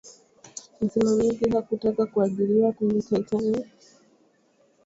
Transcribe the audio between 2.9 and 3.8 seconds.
titanic